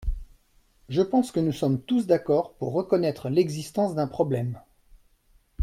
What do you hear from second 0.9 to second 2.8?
pense que nous sommes tous d’accord pour